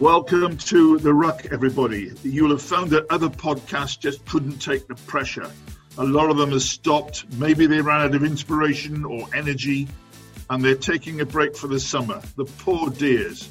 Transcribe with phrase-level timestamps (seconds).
[0.00, 2.12] Welcome to The Ruck, everybody.
[2.22, 5.50] You'll have found that other podcasts just couldn't take the pressure.
[5.96, 7.24] A lot of them have stopped.
[7.38, 9.88] Maybe they ran out of inspiration or energy,
[10.50, 12.20] and they're taking a break for the summer.
[12.36, 13.48] The poor dears.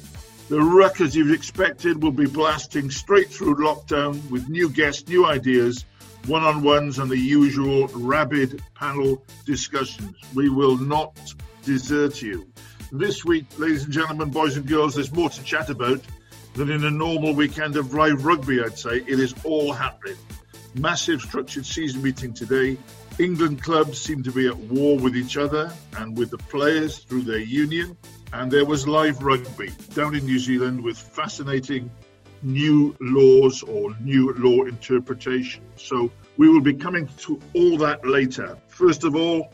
[0.48, 5.26] The Ruck, as you've expected, will be blasting straight through lockdown with new guests, new
[5.26, 5.84] ideas,
[6.26, 10.14] one on ones, and the usual rabid panel discussions.
[10.32, 11.18] We will not
[11.64, 12.46] desert you.
[12.92, 16.00] This week, ladies and gentlemen, boys and girls, there's more to chat about
[16.56, 18.96] than in a normal weekend of live rugby, I'd say.
[19.06, 20.16] It is all happening.
[20.74, 22.78] Massive structured season meeting today.
[23.18, 27.22] England clubs seem to be at war with each other and with the players through
[27.22, 27.94] their union.
[28.32, 31.90] And there was live rugby down in New Zealand with fascinating
[32.42, 35.62] new laws or new law interpretation.
[35.76, 38.56] So we will be coming to all that later.
[38.68, 39.52] First of all,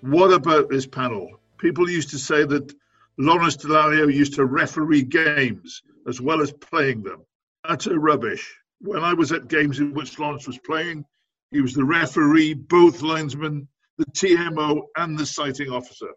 [0.00, 1.40] what about this panel?
[1.58, 2.72] People used to say that
[3.18, 7.24] Lawrence Dallaglio used to referee games as well as playing them.
[7.64, 8.54] Utter rubbish.
[8.80, 11.04] When I was at games in which Lawrence was playing,
[11.50, 13.68] he was the referee, both linesmen,
[13.98, 16.10] the TMO, and the sighting officer.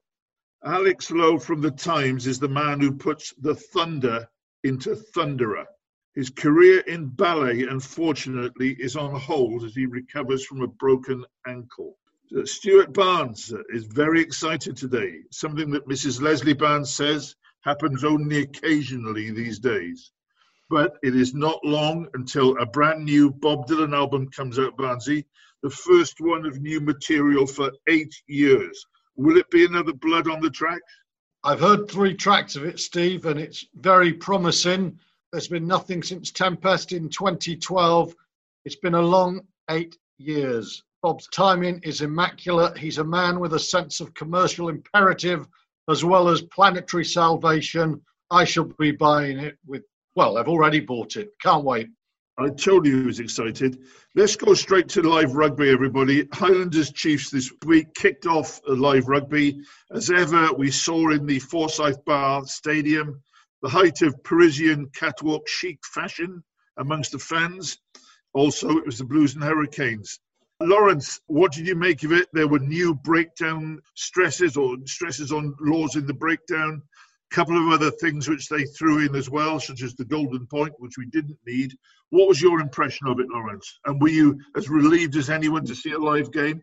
[0.66, 4.27] Alex Lowe from The Times is the man who puts the thunder
[4.63, 5.66] into Thunderer.
[6.16, 11.97] His career in ballet, unfortunately, is on hold as he recovers from a broken ankle.
[12.35, 16.21] Uh, Stuart Barnes is very excited today, something that Mrs.
[16.21, 20.11] Leslie Barnes says happens only occasionally these days.
[20.69, 25.25] But it is not long until a brand new Bob Dylan album comes out, Barnsey,
[25.63, 28.85] the first one of new material for eight years.
[29.15, 30.81] Will it be another Blood on the Track?
[31.43, 34.99] I've heard three tracks of it, Steve, and it's very promising.
[35.31, 38.15] There's been nothing since Tempest in 2012.
[38.65, 40.83] It's been a long eight years.
[41.01, 42.77] Bob's timing is immaculate.
[42.77, 45.47] He's a man with a sense of commercial imperative
[45.89, 48.01] as well as planetary salvation.
[48.31, 49.83] I shall be buying it with,
[50.16, 51.29] well, I've already bought it.
[51.41, 51.89] Can't wait.
[52.38, 53.79] I told you he was excited.
[54.16, 56.25] Let's go straight to live rugby, everybody.
[56.31, 59.61] Highlanders Chiefs this week kicked off live rugby.
[59.91, 63.21] As ever, we saw in the Forsyth Bar Stadium
[63.61, 66.44] the height of Parisian catwalk chic fashion
[66.77, 67.77] amongst the fans.
[68.33, 70.19] Also, it was the Blues and Hurricanes.
[70.61, 72.27] Lawrence, what did you make of it?
[72.33, 76.81] There were new breakdown stresses or stresses on laws in the breakdown.
[77.31, 80.47] A couple of other things which they threw in as well, such as the golden
[80.47, 81.73] point, which we didn't need.
[82.09, 83.79] What was your impression of it, Lawrence?
[83.85, 86.61] And were you as relieved as anyone to see a live game?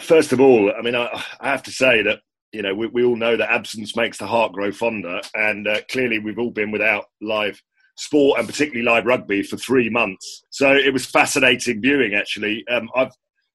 [0.00, 1.08] First of all, I mean, I,
[1.40, 2.20] I have to say that
[2.52, 5.80] you know we, we all know that absence makes the heart grow fonder, and uh,
[5.90, 7.60] clearly we've all been without live
[7.96, 10.44] sport and particularly live rugby for three months.
[10.50, 12.14] So it was fascinating viewing.
[12.14, 13.12] Actually, um, I've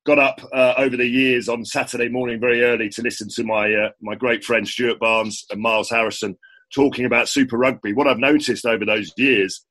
[0.07, 3.71] got up uh, over the years on Saturday morning very early to listen to my
[3.73, 6.37] uh, my great friend Stuart Barnes and Miles Harrison
[6.73, 7.93] talking about Super Rugby.
[7.93, 9.65] What I've noticed over those years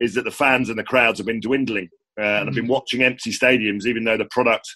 [0.00, 2.70] is that the fans and the crowds have been dwindling, uh, and I've been mm.
[2.70, 4.66] watching empty stadiums, even though the product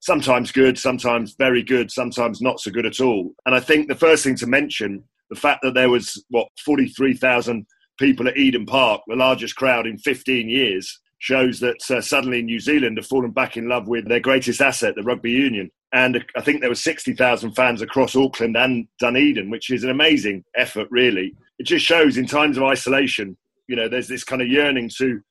[0.00, 3.30] sometimes good, sometimes very good, sometimes not so good at all.
[3.46, 6.88] And I think the first thing to mention the fact that there was what forty
[6.88, 7.66] three thousand
[8.00, 12.60] people at Eden Park, the largest crowd in 15 years, shows that uh, suddenly New
[12.60, 15.70] Zealand have fallen back in love with their greatest asset, the rugby union.
[15.90, 20.44] And I think there were 60,000 fans across Auckland and Dunedin, which is an amazing
[20.54, 21.34] effort, really.
[21.58, 23.38] It just shows in times of isolation,
[23.68, 25.22] you know, there's this kind of yearning to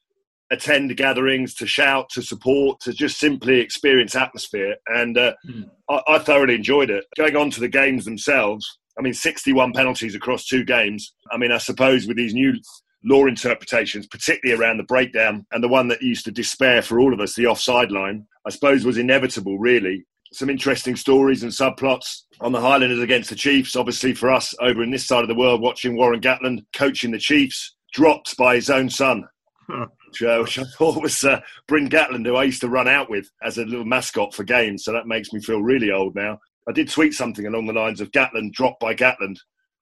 [0.49, 4.75] attend gatherings, to shout, to support, to just simply experience atmosphere.
[4.87, 5.69] And uh, mm.
[5.91, 7.05] I, I thoroughly enjoyed it.
[7.15, 11.13] Going on to the games themselves, I mean, 61 penalties across two games.
[11.31, 12.55] I mean, I suppose with these new
[13.03, 17.13] law interpretations, particularly around the breakdown and the one that used to despair for all
[17.13, 20.05] of us, the offside line, I suppose was inevitable, really.
[20.31, 23.75] Some interesting stories and subplots on the Highlanders against the Chiefs.
[23.75, 27.19] Obviously, for us over in this side of the world, watching Warren Gatland coaching the
[27.19, 29.25] Chiefs, dropped by his own son.
[29.67, 33.09] which, uh, which, I thought was uh, Bryn Gatland, who I used to run out
[33.09, 34.83] with as a little mascot for games.
[34.83, 36.39] So that makes me feel really old now.
[36.67, 39.37] I did tweet something along the lines of Gatland dropped by Gatland,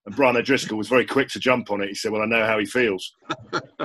[0.06, 1.90] and Brian O'Driscoll was very quick to jump on it.
[1.90, 3.14] He said, "Well, I know how he feels."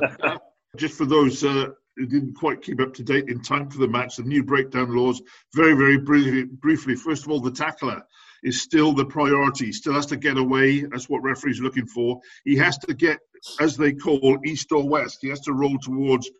[0.76, 3.88] Just for those uh, who didn't quite keep up to date in time for the
[3.88, 5.22] match, the new breakdown laws.
[5.54, 6.94] Very, very briefly, briefly.
[6.94, 8.02] First of all, the tackler
[8.42, 9.72] is still the priority.
[9.72, 10.82] Still has to get away.
[10.82, 12.20] That's what referees are looking for.
[12.44, 13.18] He has to get,
[13.60, 15.18] as they call, east or west.
[15.22, 16.30] He has to roll towards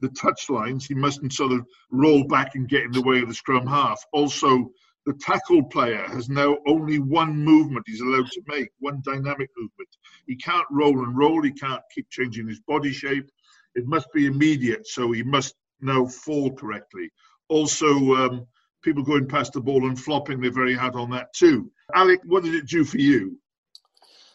[0.00, 0.84] the touch lines.
[0.84, 4.02] He mustn't sort of roll back and get in the way of the scrum half.
[4.12, 4.70] Also,
[5.06, 9.88] the tackle player has now only one movement he's allowed to make, one dynamic movement.
[10.26, 13.30] He can't roll and roll, he can't keep changing his body shape.
[13.76, 17.08] It must be immediate, so he must now fall correctly.
[17.48, 18.46] Also, um,
[18.82, 21.70] people going past the ball and flopping, they're very hard on that too.
[21.94, 23.38] Alex, what did it do for you?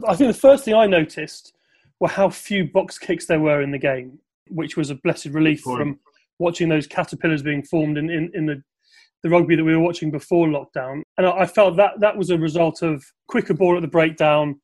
[0.08, 1.54] I think the first thing I noticed
[2.00, 5.62] were how few box kicks there were in the game, which was a blessed relief
[5.62, 6.00] from
[6.40, 8.64] watching those caterpillars being formed in, in, in the
[9.24, 11.02] the rugby that we were watching before lockdown.
[11.18, 14.60] And I felt that that was a result of quicker ball at the breakdown,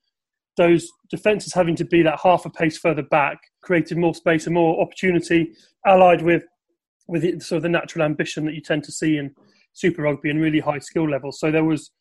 [0.57, 4.55] those defences having to be that half a pace further back, created more space and
[4.55, 5.53] more opportunity,
[5.85, 6.43] allied with
[7.07, 9.33] with the, sort of the natural ambition that you tend to see in
[9.71, 11.39] Super Rugby and really high skill levels.
[11.39, 11.91] So there was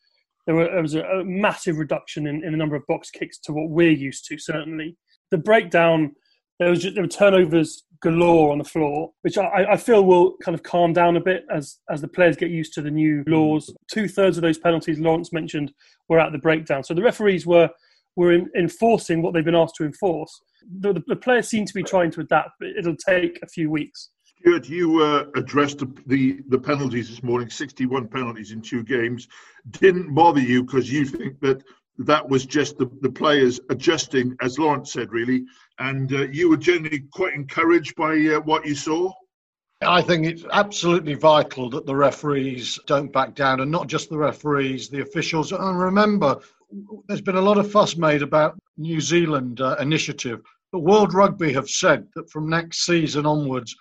[0.47, 3.39] there, were, there was a, a massive reduction in, in the number of box kicks
[3.41, 4.39] to what we're used to.
[4.39, 4.97] Certainly,
[5.31, 6.13] the breakdown
[6.59, 10.37] there was just, there were turnovers galore on the floor, which I, I, feel will
[10.43, 13.25] kind of calm down a bit as as the players get used to the new
[13.27, 13.75] laws.
[13.91, 15.73] Two thirds of those penalties Lawrence mentioned
[16.09, 17.71] were at the breakdown, so the referees were
[18.17, 20.41] were in, enforcing what they've been asked to enforce.
[20.81, 23.71] The, the, the, players seem to be trying to adapt, but it'll take a few
[23.71, 24.09] weeks.
[24.25, 29.29] Stuart, you uh, addressed the, the, the penalties this morning, 61 penalties in two games.
[29.71, 31.63] Didn't bother you because you think that
[31.99, 35.45] that was just the, the players adjusting, as Lawrence said, really.
[35.79, 39.13] And uh, you were generally quite encouraged by uh, what you saw.
[39.83, 44.17] I think it's absolutely vital that the referees don't back down, and not just the
[44.17, 45.53] referees, the officials.
[45.53, 46.41] And remember,
[47.07, 50.41] there's been a lot of fuss made about New Zealand uh, initiative,
[50.73, 53.77] but World Rugby have said that from next season onwards,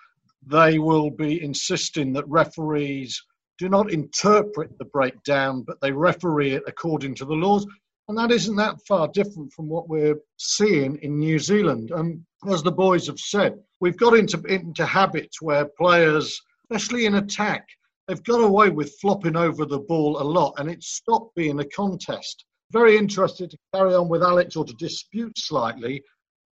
[0.46, 3.22] they will be insisting that referees
[3.58, 7.66] do not interpret the breakdown, but they referee it according to the laws.
[8.08, 11.90] And that isn't that far different from what we're seeing in New Zealand.
[11.90, 17.16] And as the boys have said, we've got into, into habits where players, especially in
[17.16, 17.66] attack,
[18.06, 21.64] they've got away with flopping over the ball a lot and it's stopped being a
[21.64, 22.44] contest.
[22.70, 25.94] Very interested to carry on with Alex or to dispute slightly.
[25.94, 26.02] He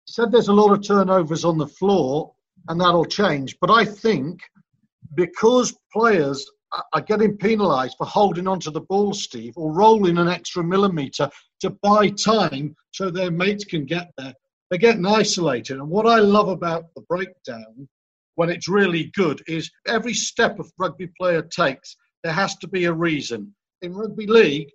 [0.06, 2.32] said there's a lot of turnovers on the floor
[2.68, 3.58] and that'll change.
[3.60, 4.40] But I think
[5.16, 6.46] because players
[6.94, 11.30] are getting penalised for holding onto the ball, Steve, or rolling an extra millimetre
[11.62, 14.34] to buy time so their mates can get there.
[14.70, 15.78] They're getting isolated.
[15.78, 17.88] And what I love about the breakdown,
[18.36, 22.86] when it's really good, is every step a rugby player takes, there has to be
[22.86, 23.54] a reason.
[23.82, 24.70] In rugby league,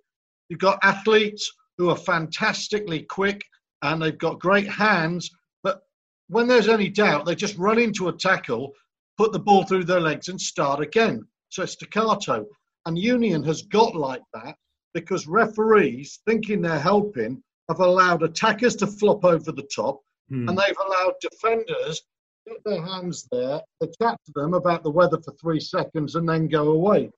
[0.49, 3.41] you've got athletes who are fantastically quick
[3.81, 5.29] and they've got great hands,
[5.63, 5.81] but
[6.27, 8.73] when there's any doubt, they just run into a tackle,
[9.17, 12.45] put the ball through their legs, and start again so it's staccato.
[12.85, 14.55] And Union has got like that
[14.93, 19.99] because referees, thinking they're helping, have allowed attackers to flop over the top
[20.29, 20.47] hmm.
[20.47, 22.01] and they've allowed defenders
[22.47, 26.29] get their hands there, they chat to them about the weather for three seconds and
[26.29, 27.09] then go away.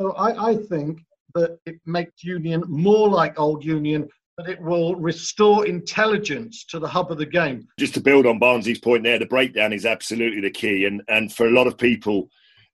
[0.00, 1.02] So I, I think
[1.34, 4.08] that it makes Union more like old Union
[4.40, 7.68] but it will restore intelligence to the hub of the game.
[7.78, 10.86] Just to build on Barnsey's point there, the breakdown is absolutely the key.
[10.86, 12.30] And, and for a lot of people,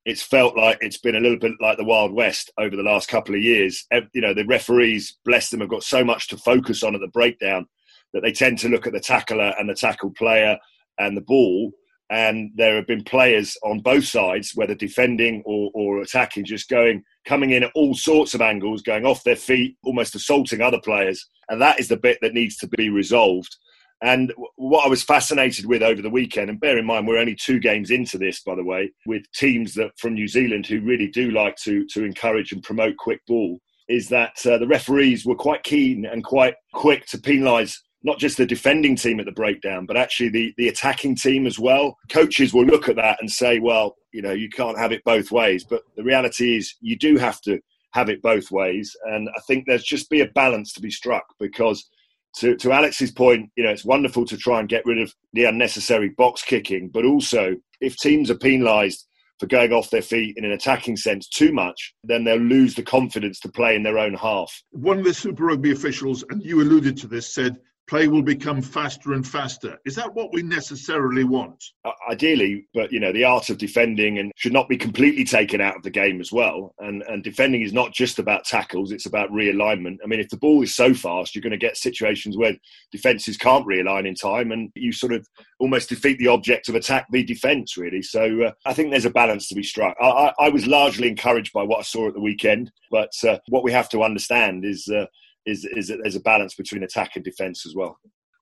[0.07, 3.09] it's felt like it's been a little bit like the Wild West over the last
[3.09, 3.85] couple of years.
[4.15, 7.09] You know, the referees, bless them, have got so much to focus on at the
[7.09, 7.67] breakdown
[8.13, 10.59] that they tend to look at the tackler and the tackle player
[10.97, 11.73] and the ball.
[12.09, 17.03] And there have been players on both sides, whether defending or, or attacking, just going,
[17.27, 21.29] coming in at all sorts of angles, going off their feet, almost assaulting other players.
[21.49, 23.57] And that is the bit that needs to be resolved.
[24.03, 27.35] And what I was fascinated with over the weekend, and bear in mind we're only
[27.35, 31.09] two games into this, by the way, with teams that from New Zealand who really
[31.09, 35.35] do like to to encourage and promote quick ball, is that uh, the referees were
[35.35, 39.87] quite keen and quite quick to penalise not just the defending team at the breakdown,
[39.87, 41.97] but actually the, the attacking team as well.
[42.09, 45.33] Coaches will look at that and say, well, you know, you can't have it both
[45.33, 45.65] ways.
[45.65, 47.59] But the reality is, you do have to
[47.95, 48.95] have it both ways.
[49.07, 51.89] And I think there's just be a balance to be struck because.
[52.37, 55.45] To, to Alex's point, you know, it's wonderful to try and get rid of the
[55.45, 59.07] unnecessary box kicking, but also if teams are penalised
[59.39, 62.83] for going off their feet in an attacking sense too much, then they'll lose the
[62.83, 64.63] confidence to play in their own half.
[64.71, 67.57] One of the Super Rugby officials, and you alluded to this, said
[67.89, 69.79] play will become faster and faster.
[69.85, 71.63] Is that what we necessarily want?
[72.11, 75.77] Ideally, but you know, the art of defending and should not be completely taken out
[75.77, 76.75] of the game as well.
[76.79, 79.99] And and defending is not just about tackles; it's about realignment.
[80.03, 82.57] I mean, if the ball is so fast, you're going to get situations where
[82.91, 85.27] defenses can't realign in time, and you sort of
[85.59, 88.03] almost defeat the object of attack, the defence, really.
[88.03, 89.97] So uh, I think there's a balance to be struck.
[90.01, 93.39] I, I, I, was largely encouraged by what I saw at the weekend, but uh,
[93.49, 95.07] what we have to understand is uh,
[95.47, 97.99] is is that there's a balance between attack and defence as well.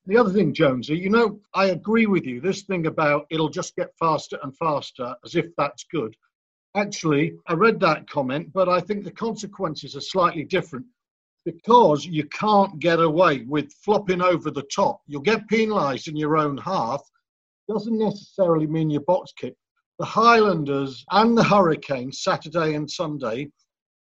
[0.07, 2.41] The other thing, Jonesy, you know, I agree with you.
[2.41, 6.15] This thing about it'll just get faster and faster, as if that's good.
[6.77, 10.85] Actually, I read that comment, but I think the consequences are slightly different
[11.45, 15.01] because you can't get away with flopping over the top.
[15.07, 17.03] You'll get penalised in your own half.
[17.69, 19.55] Doesn't necessarily mean your box kick.
[19.99, 23.51] The Highlanders and the Hurricanes, Saturday and Sunday,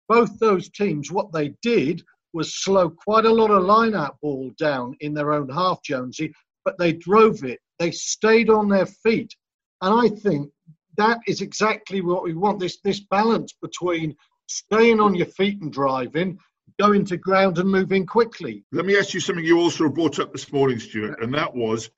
[0.08, 2.02] both those teams, what they did
[2.32, 6.32] was slow quite a lot of line out ball down in their own half, Jonesy,
[6.64, 7.58] but they drove it.
[7.78, 9.34] They stayed on their feet.
[9.82, 10.50] And I think
[10.96, 14.14] that is exactly what we want this, this balance between
[14.46, 16.38] staying on your feet and driving,
[16.78, 18.64] going to ground and moving quickly.
[18.72, 21.90] Let me ask you something you also brought up this morning, Stuart, and that was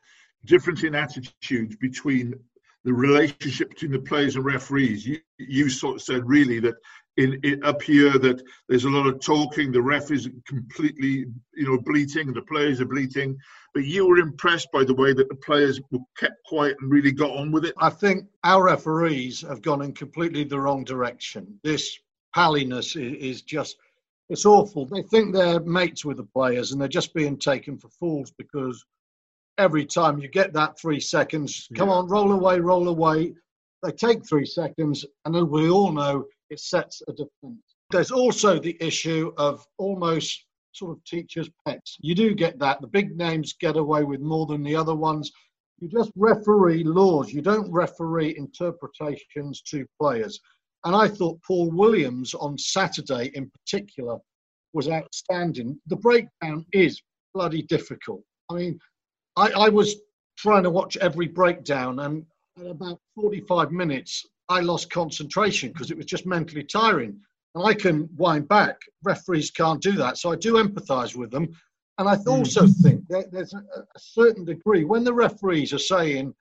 [0.44, 2.34] difference in attitudes between
[2.84, 5.06] the relationship between the players and referees.
[5.06, 6.74] You, you sort of said really that
[7.16, 9.70] in, in, up here that there's a lot of talking.
[9.70, 12.32] The ref is completely, you know, bleating.
[12.32, 13.36] The players are bleating.
[13.74, 17.12] But you were impressed by the way that the players were kept quiet and really
[17.12, 17.74] got on with it.
[17.78, 21.58] I think our referees have gone in completely the wrong direction.
[21.62, 21.98] This
[22.34, 23.76] palliness is, is just.
[24.28, 24.86] It's awful.
[24.86, 28.82] They think they're mates with the players and they're just being taken for fools because
[29.58, 31.94] every time you get that three seconds, come yeah.
[31.94, 33.34] on, roll away, roll away.
[33.82, 37.62] They take three seconds, and then we all know it sets a defence.
[37.90, 41.96] There's also the issue of almost sort of teachers' pets.
[42.00, 42.80] You do get that.
[42.80, 45.30] The big names get away with more than the other ones.
[45.80, 47.32] You just referee laws.
[47.32, 50.40] You don't referee interpretations to players.
[50.84, 54.18] And I thought Paul Williams on Saturday in particular
[54.72, 55.78] was outstanding.
[55.86, 57.00] The breakdown is
[57.34, 58.22] bloody difficult.
[58.50, 58.78] I mean,
[59.36, 59.96] I, I was
[60.36, 62.24] trying to watch every breakdown, and
[62.58, 67.18] at about 45 minutes, I lost concentration because it was just mentally tiring.
[67.54, 68.76] And I can wind back.
[69.02, 70.18] Referees can't do that.
[70.18, 71.48] So I do empathise with them.
[71.98, 72.82] And I also mm-hmm.
[72.82, 76.34] think that there's a, a certain degree when the referees are saying,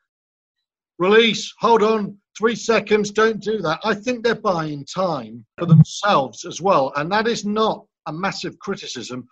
[0.99, 3.79] release, hold on, three seconds, don't do that.
[3.83, 6.93] I think they're buying time for themselves as well.
[6.95, 9.27] And that is not a massive criticism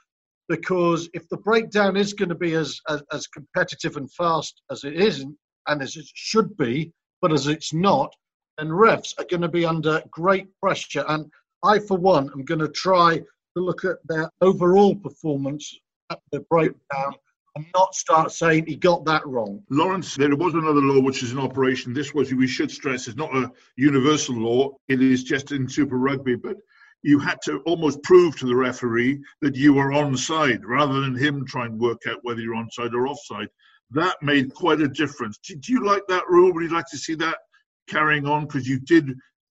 [0.50, 4.83] because if the breakdown is going to be as, as, as competitive and fast as
[4.83, 5.25] it is
[5.67, 8.13] and as it should be, but as it's not,
[8.60, 11.04] and refs are going to be under great pressure.
[11.08, 11.32] And
[11.63, 13.25] I, for one, am going to try to
[13.56, 15.78] look at their overall performance
[16.10, 17.13] at the breakdown
[17.56, 19.63] and not start saying he got that wrong.
[19.70, 21.94] Lawrence, there was another law which is in operation.
[21.94, 24.75] This was, we should stress, is not a universal law.
[24.88, 26.58] It is just in Super Rugby, but
[27.01, 31.46] you had to almost prove to the referee that you were onside rather than him
[31.46, 33.48] try and work out whether you're onside or offside.
[33.92, 35.39] That made quite a difference.
[35.39, 36.54] Do, you like that rule?
[36.54, 37.38] Would you like to see that
[37.89, 38.46] carrying on?
[38.46, 39.10] Because you did,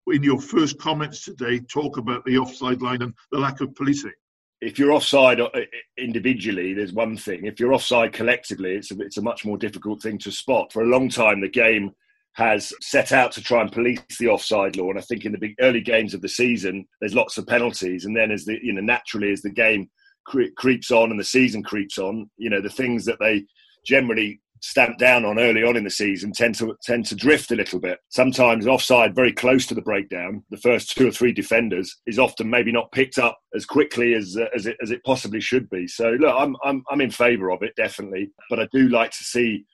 [0.08, 4.14] in your first comments today, talk about the offside line and the lack of policing.
[4.60, 5.50] If you're offside uh,
[5.98, 7.46] individually, there's one thing.
[7.46, 10.74] If you're offside collectively, it's a, it's a much more difficult thing to spot.
[10.74, 11.92] For a long time, the game
[12.34, 15.40] has set out to try and police the offside law, and I think in the
[15.40, 18.74] big early games of the season, there's lots of penalties, and then as the you
[18.74, 19.90] know naturally as the game
[20.26, 23.44] cre- creeps on and the season creeps on, you know the things that they
[23.86, 27.56] generally stamped down on early on in the season tend to tend to drift a
[27.56, 28.00] little bit.
[28.10, 32.50] Sometimes offside, very close to the breakdown, the first two or three defenders is often
[32.50, 35.88] maybe not picked up as quickly as uh, as it as it possibly should be.
[35.88, 39.24] So look, I'm I'm I'm in favour of it definitely, but I do like to
[39.24, 39.66] see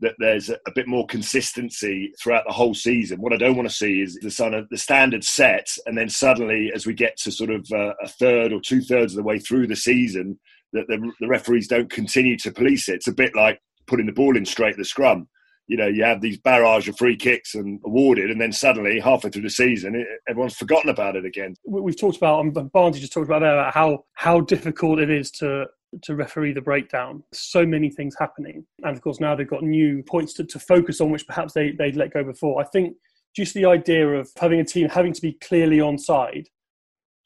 [0.00, 3.20] that there's a bit more consistency throughout the whole season.
[3.20, 6.70] What I don't want to see is the sort the standard set, and then suddenly,
[6.74, 9.38] as we get to sort of uh, a third or two thirds of the way
[9.38, 10.38] through the season,
[10.72, 12.96] that the, the referees don't continue to police it.
[12.96, 15.28] It's a bit like putting the ball in straight at the scrum.
[15.66, 19.30] You know, you have these barrage of free kicks and awarded, and then suddenly, halfway
[19.30, 21.54] through the season, it, everyone's forgotten about it again.
[21.66, 25.66] We've talked about, um, Barney just talked about there, how how difficult it is to
[26.02, 27.22] to referee the breakdown.
[27.32, 28.66] So many things happening.
[28.82, 31.72] And of course, now they've got new points to, to focus on, which perhaps they,
[31.72, 32.60] they'd let go before.
[32.60, 32.96] I think
[33.34, 36.48] just the idea of having a team having to be clearly on side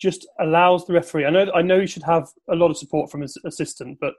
[0.00, 1.26] just allows the referee.
[1.26, 4.14] I know, I know he should have a lot of support from his assistant, but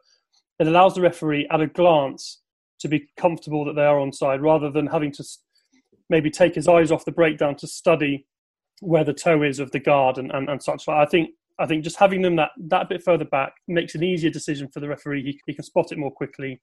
[0.59, 2.41] it allows the referee at a glance
[2.79, 5.23] to be comfortable that they are on side rather than having to
[6.09, 8.25] maybe take his eyes off the breakdown to study
[8.81, 10.87] where the toe is of the guard and, and, and such.
[10.87, 14.29] I think I think just having them that, that bit further back makes an easier
[14.29, 15.23] decision for the referee.
[15.23, 16.61] He, he can spot it more quickly,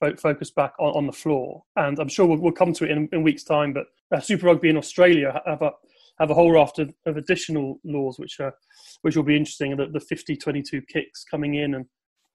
[0.00, 1.62] focus back on, on the floor.
[1.76, 3.74] And I'm sure we'll, we'll come to it in, in weeks' time.
[3.74, 5.72] But uh, Super Rugby in Australia have a
[6.18, 8.54] have a whole raft of, of additional laws which are
[9.02, 9.76] which will be interesting.
[9.76, 11.84] The, the 50-22 kicks coming in and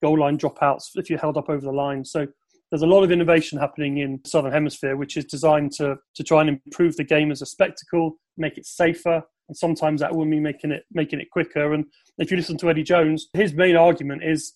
[0.04, 2.04] goal line dropouts if you're held up over the line.
[2.04, 2.26] So
[2.70, 6.40] there's a lot of innovation happening in southern hemisphere, which is designed to to try
[6.42, 10.42] and improve the game as a spectacle, make it safer, and sometimes that will mean
[10.42, 11.72] making it making it quicker.
[11.72, 11.84] And
[12.18, 14.54] if you listen to Eddie Jones, his main argument is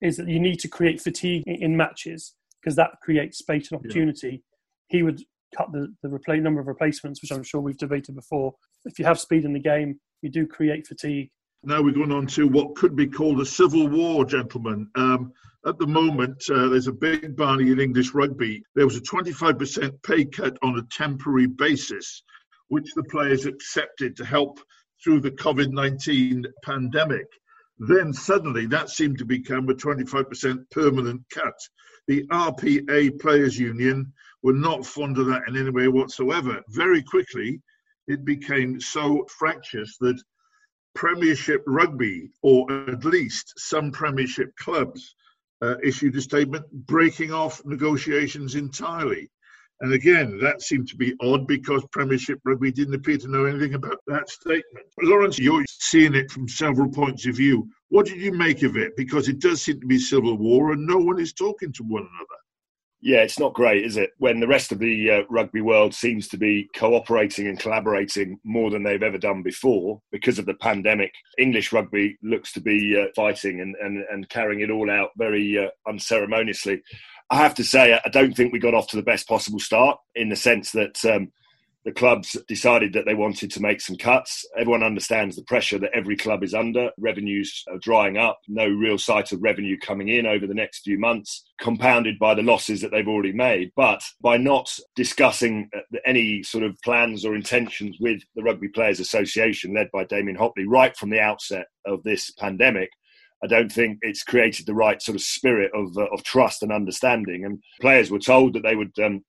[0.00, 4.30] is that you need to create fatigue in matches because that creates space and opportunity.
[4.30, 4.98] Yeah.
[4.98, 5.20] He would
[5.56, 8.54] cut the, the replay, number of replacements, which I'm sure we've debated before.
[8.84, 11.30] If you have speed in the game, you do create fatigue.
[11.66, 14.86] Now we're going on to what could be called a civil war, gentlemen.
[14.96, 15.32] Um,
[15.66, 18.62] at the moment, uh, there's a big barney in English rugby.
[18.74, 22.22] There was a 25% pay cut on a temporary basis,
[22.68, 24.60] which the players accepted to help
[25.02, 27.26] through the COVID 19 pandemic.
[27.78, 31.58] Then suddenly that seemed to become a 25% permanent cut.
[32.08, 36.60] The RPA Players Union were not fond of that in any way whatsoever.
[36.68, 37.62] Very quickly,
[38.06, 40.22] it became so fractious that
[40.94, 45.14] Premiership Rugby, or at least some Premiership clubs,
[45.62, 49.30] uh, issued a statement breaking off negotiations entirely.
[49.80, 53.74] And again, that seemed to be odd because Premiership Rugby didn't appear to know anything
[53.74, 54.86] about that statement.
[55.02, 57.68] Lawrence, you're seeing it from several points of view.
[57.88, 58.96] What did you make of it?
[58.96, 62.02] Because it does seem to be civil war and no one is talking to one
[62.02, 62.43] another.
[63.04, 64.12] Yeah, it's not great, is it?
[64.16, 68.70] When the rest of the uh, rugby world seems to be cooperating and collaborating more
[68.70, 73.08] than they've ever done before because of the pandemic, English rugby looks to be uh,
[73.14, 76.82] fighting and, and, and carrying it all out very uh, unceremoniously.
[77.28, 79.98] I have to say, I don't think we got off to the best possible start
[80.14, 81.30] in the sense that um,
[81.84, 84.46] the clubs decided that they wanted to make some cuts.
[84.56, 86.90] Everyone understands the pressure that every club is under.
[86.98, 90.98] Revenues are drying up, no real sight of revenue coming in over the next few
[90.98, 93.70] months, compounded by the losses that they've already made.
[93.76, 99.00] But by not discussing uh, any sort of plans or intentions with the Rugby Players
[99.00, 102.90] Association, led by Damian Hopley, right from the outset of this pandemic,
[103.42, 106.72] I don't think it's created the right sort of spirit of, uh, of trust and
[106.72, 107.44] understanding.
[107.44, 109.22] And players were told that they would um,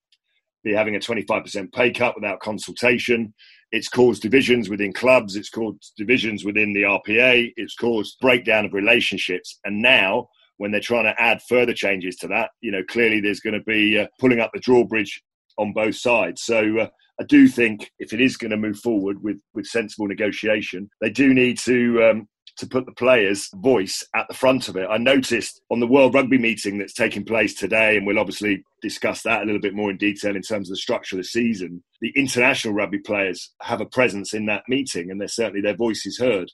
[0.66, 3.34] be having a 25% pay cut without consultation.
[3.72, 5.36] It's caused divisions within clubs.
[5.36, 7.54] It's caused divisions within the RPA.
[7.56, 9.60] It's caused breakdown of relationships.
[9.64, 13.40] And now, when they're trying to add further changes to that, you know, clearly there's
[13.40, 15.22] going to be uh, pulling up the drawbridge
[15.58, 16.42] on both sides.
[16.44, 16.88] So uh,
[17.20, 21.10] I do think if it is going to move forward with with sensible negotiation, they
[21.10, 24.88] do need to um, to put the players' voice at the front of it.
[24.90, 29.24] I noticed on the World Rugby meeting that's taking place today, and we'll obviously discuss
[29.24, 31.84] that a little bit more in detail in terms of the structure of the season.
[32.02, 36.06] The international rugby players have a presence in that meeting, and they're certainly their voice
[36.06, 36.52] is heard.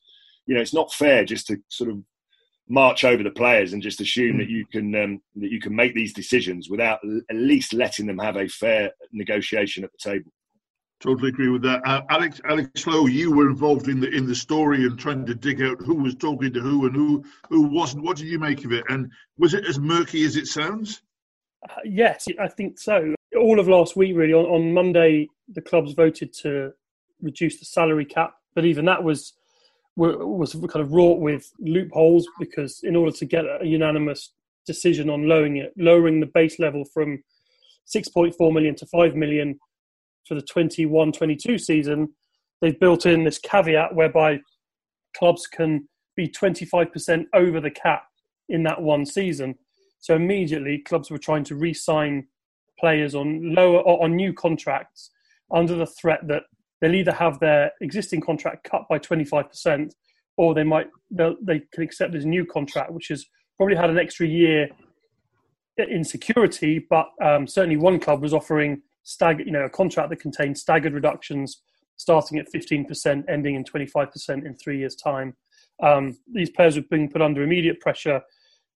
[0.47, 1.99] You know, it's not fair just to sort of
[2.67, 5.93] march over the players and just assume that you can um, that you can make
[5.93, 10.31] these decisions without at least letting them have a fair negotiation at the table.
[11.01, 11.81] Totally agree with that.
[11.83, 15.33] Uh, Alex, Alex Lowe, you were involved in the in the story and trying to
[15.33, 18.03] dig out who was talking to who and who who wasn't.
[18.03, 18.83] What did you make of it?
[18.87, 21.01] And was it as murky as it sounds?
[21.67, 23.15] Uh, yes, I think so.
[23.35, 26.71] All of last week, really, on, on Monday, the clubs voted to
[27.19, 29.33] reduce the salary cap, but even that was
[29.95, 34.33] was kind of wrought with loopholes because in order to get a unanimous
[34.67, 37.23] decision on lowering it, lowering the base level from
[37.93, 39.59] 6.4 million to 5 million
[40.27, 42.09] for the 21 22 season,
[42.61, 44.39] they've built in this caveat whereby
[45.17, 48.03] clubs can be 25% over the cap
[48.49, 49.55] in that one season.
[49.99, 52.27] So immediately, clubs were trying to re sign
[52.79, 55.11] players on lower or on new contracts
[55.53, 56.43] under the threat that
[56.81, 59.91] they'll either have their existing contract cut by 25%
[60.37, 63.25] or they might they can accept this new contract which has
[63.57, 64.67] probably had an extra year
[65.77, 70.19] in security but um, certainly one club was offering staggered, you know, a contract that
[70.19, 71.61] contains staggered reductions
[71.97, 75.35] starting at 15%, ending in 25% in three years' time.
[75.83, 78.21] Um, these players are being put under immediate pressure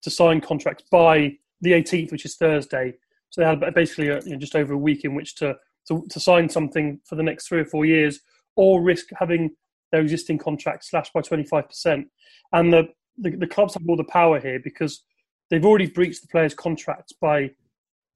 [0.03, 2.93] to sign contracts by the 18th, which is Thursday.
[3.31, 5.55] So they had basically a, you know, just over a week in which to,
[5.87, 8.19] to, to sign something for the next three or four years,
[8.55, 9.55] or risk having
[9.91, 12.05] their existing contract slashed by 25%.
[12.53, 15.03] And the, the, the clubs have all the power here because
[15.49, 17.51] they've already breached the players' contracts by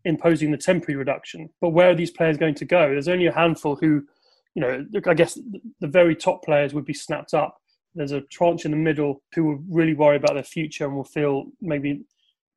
[0.06, 1.50] imposing the temporary reduction.
[1.62, 2.90] But where are these players going to go?
[2.90, 4.04] There's only a handful who,
[4.56, 5.38] you know, I guess
[5.80, 7.58] the very top players would be snapped up.
[7.96, 11.04] There's a tranche in the middle who will really worry about their future and will
[11.04, 12.04] feel maybe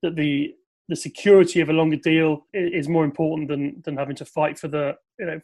[0.02, 0.54] that the
[0.88, 4.68] the security of a longer deal is more important than than having to fight for
[4.68, 5.40] the you know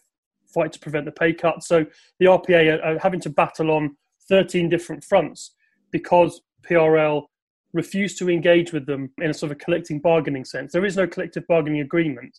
[0.53, 1.63] fight to prevent the pay cut.
[1.63, 1.87] So
[2.19, 3.97] the RPA are, having to battle on
[4.29, 5.55] 13 different fronts
[5.91, 7.25] because PRL
[7.73, 10.73] refused to engage with them in a sort of collective bargaining sense.
[10.73, 12.39] There is no collective bargaining agreement,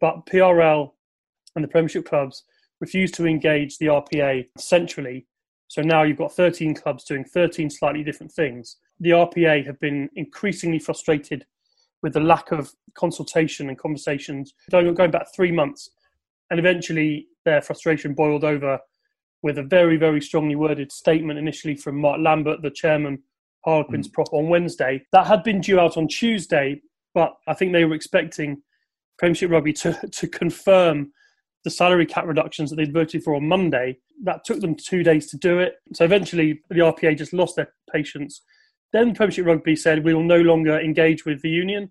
[0.00, 0.92] but PRL
[1.56, 2.44] and the Premiership clubs
[2.80, 5.26] refused to engage the RPA centrally.
[5.68, 8.76] So now you've got 13 clubs doing 13 slightly different things.
[9.00, 11.44] The RPA have been increasingly frustrated
[12.02, 15.90] with the lack of consultation and conversations going back three months.
[16.50, 18.78] And eventually their frustration boiled over
[19.42, 23.22] with a very, very strongly worded statement initially from Mark Lambert, the chairman
[23.64, 24.12] Harlequins mm.
[24.12, 25.04] prop on Wednesday.
[25.12, 26.80] That had been due out on Tuesday,
[27.14, 28.62] but I think they were expecting
[29.18, 31.12] Premiership Rugby to, to confirm
[31.64, 33.98] the salary cap reductions that they'd voted for on Monday.
[34.24, 35.74] That took them two days to do it.
[35.94, 38.42] So eventually the RPA just lost their patience.
[38.92, 41.90] Then Premiership Rugby said, we will no longer engage with the union.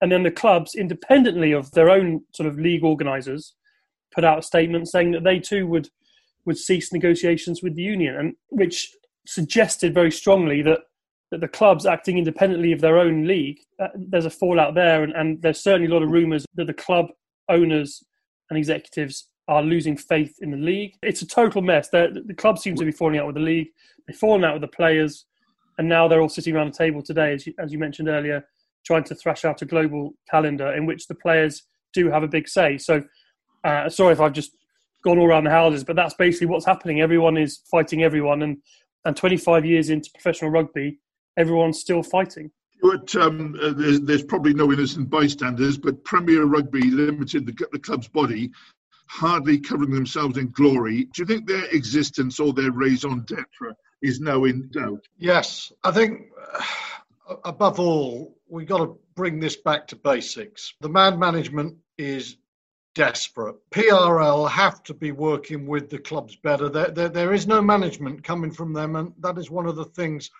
[0.00, 3.54] And then the clubs, independently of their own sort of league organisers,
[4.14, 5.88] put out a statement saying that they too would
[6.44, 8.90] would cease negotiations with the union, and which
[9.26, 10.80] suggested very strongly that
[11.30, 15.12] that the clubs acting independently of their own league, uh, there's a fallout there, and,
[15.12, 17.06] and there's certainly a lot of rumours that the club
[17.48, 18.02] owners
[18.50, 20.94] and executives are losing faith in the league.
[21.02, 21.88] It's a total mess.
[21.88, 23.68] The club seems to be falling out with the league.
[24.06, 25.26] They've fallen out with the players,
[25.78, 28.44] and now they're all sitting around the table today, as you, as you mentioned earlier,
[28.84, 32.48] trying to thrash out a global calendar in which the players do have a big
[32.48, 32.78] say.
[32.78, 33.02] So,
[33.64, 34.52] uh, sorry if I've just
[35.04, 37.00] gone all around the houses, but that's basically what's happening.
[37.00, 38.58] Everyone is fighting everyone, and
[39.04, 40.98] and 25 years into professional rugby,
[41.38, 42.50] everyone's still fighting.
[42.82, 47.78] But um, uh, there's, there's, probably no innocent bystanders, but Premier Rugby Limited, the, the
[47.78, 48.50] club's body,
[49.06, 51.04] hardly covering themselves in glory.
[51.04, 55.04] Do you think their existence or their raison d'etre is now in doubt?
[55.16, 56.26] Yes, I think
[57.28, 60.74] uh, above all, we've got to bring this back to basics.
[60.80, 62.36] The man management is
[62.94, 63.56] desperate.
[63.70, 66.68] PRL have to be working with the clubs better.
[66.68, 69.84] There, there, there is no management coming from them, and that is one of the
[69.84, 70.30] things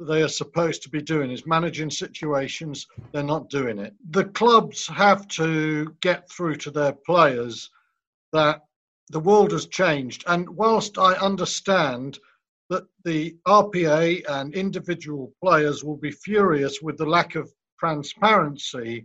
[0.00, 3.94] they are supposed to be doing is managing situations they're not doing it.
[4.10, 7.70] The clubs have to get through to their players
[8.32, 8.62] that
[9.10, 10.24] the world has changed.
[10.26, 12.18] And whilst i understand
[12.70, 19.04] that the rpa and individual players will be furious with the lack of transparency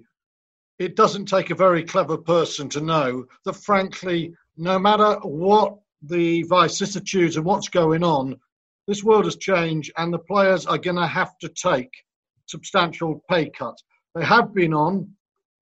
[0.80, 6.43] it doesn't take a very clever person to know that frankly no matter what the
[6.43, 8.39] vicissitudes and what's going on
[8.89, 11.91] this world has changed, and the players are going to have to take
[12.47, 13.84] substantial pay cuts.
[14.15, 15.12] They have been on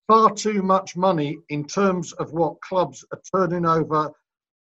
[0.08, 4.10] far too much money in terms of what clubs are turning over.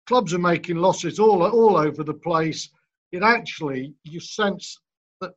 [0.08, 2.70] Clubs are making losses all all over the place.
[3.12, 4.80] It actually you sense
[5.20, 5.34] that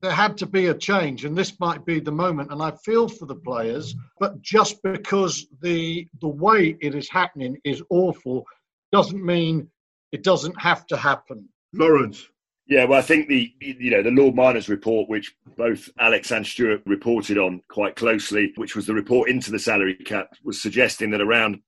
[0.00, 2.52] there had to be a change, and this might be the moment.
[2.52, 7.56] And I feel for the players, but just because the the way it is happening
[7.64, 8.46] is awful,
[8.92, 9.68] doesn't mean
[10.12, 11.48] it doesn't have to happen.
[11.72, 12.28] Lawrence.
[12.72, 16.46] Yeah, well, I think the you know the Lord Myners report, which both Alex and
[16.46, 21.10] Stuart reported on quite closely, which was the report into the salary cap, was suggesting
[21.10, 21.60] that around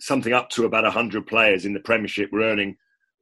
[0.00, 2.74] something up to about hundred players in the Premiership were earning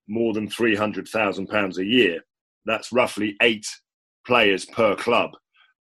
[0.07, 2.21] more than three hundred thousand pounds a year.
[2.67, 3.67] That's roughly eight
[4.25, 5.33] players per club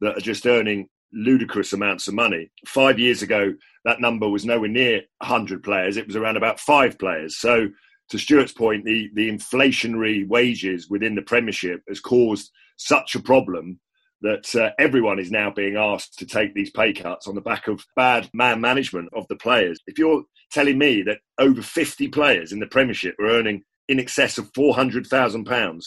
[0.02, 2.50] that are just earning ludicrous amounts of money.
[2.66, 3.54] Five years ago,
[3.86, 5.98] that number was nowhere near 100 players.
[5.98, 7.38] It was around about five players.
[7.38, 7.68] So
[8.14, 13.80] to Stuart's point, the, the inflationary wages within the Premiership has caused such a problem
[14.22, 17.68] that uh, everyone is now being asked to take these pay cuts on the back
[17.68, 19.80] of bad man management of the players.
[19.88, 24.38] If you're telling me that over 50 players in the Premiership are earning in excess
[24.38, 25.86] of £400,000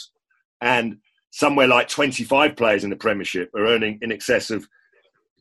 [0.61, 0.97] and
[1.31, 4.67] somewhere like 25 players in the Premiership are earning in excess of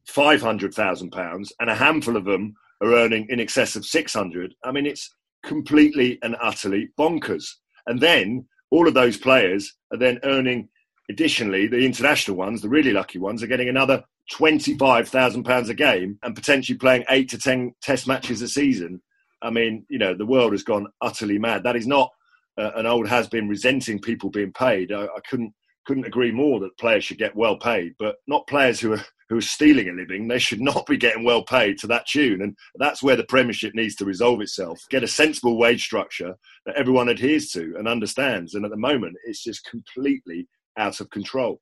[0.07, 5.09] £500,000 and a handful of them are earning in excess of 600 I mean, it's
[5.45, 7.45] completely and utterly bonkers.
[7.87, 10.69] And then all of those players are then earning,
[11.09, 14.03] additionally, the international ones, the really lucky ones, are getting another
[14.33, 19.01] £25,000 a game and potentially playing eight to 10 test matches a season.
[19.41, 21.63] I mean, you know, the world has gone utterly mad.
[21.63, 22.09] That is not
[22.57, 24.91] uh, an old has been resenting people being paid.
[24.91, 25.53] I, I couldn't
[25.85, 29.37] couldn't agree more that players should get well paid, but not players who are who
[29.37, 30.27] are stealing a living.
[30.27, 33.73] They should not be getting well paid to that tune, and that's where the Premiership
[33.73, 34.81] needs to resolve itself.
[34.89, 36.35] Get a sensible wage structure
[36.65, 38.53] that everyone adheres to and understands.
[38.53, 41.61] And at the moment, it's just completely out of control.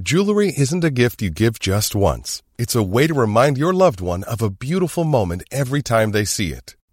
[0.00, 2.42] Jewelry isn't a gift you give just once.
[2.58, 6.24] It's a way to remind your loved one of a beautiful moment every time they
[6.24, 6.74] see it.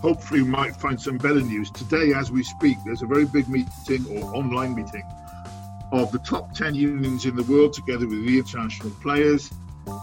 [0.00, 1.70] hopefully, we might find some better news.
[1.70, 5.04] Today, as we speak, there's a very big meeting or online meeting
[5.92, 9.50] of the top 10 unions in the world together with the international players